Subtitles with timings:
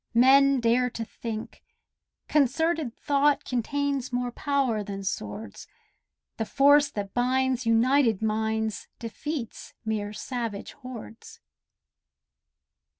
[0.15, 1.61] Men dare to think.
[2.27, 5.67] Concerted thought Contains more power than swords:
[6.37, 11.39] The force that binds united minds Defeats mere savage hordes.